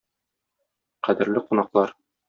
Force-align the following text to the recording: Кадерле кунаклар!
Кадерле 1.05 1.39
кунаклар! 1.47 1.89